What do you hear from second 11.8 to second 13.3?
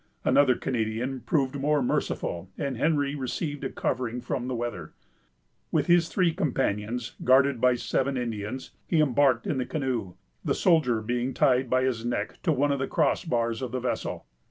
his neck to one of the cross